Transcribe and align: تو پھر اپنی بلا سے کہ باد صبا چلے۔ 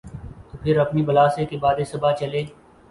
تو 0.49 0.57
پھر 0.61 0.77
اپنی 0.79 1.01
بلا 1.07 1.27
سے 1.35 1.45
کہ 1.49 1.57
باد 1.63 1.77
صبا 1.91 2.11
چلے۔ 2.19 2.43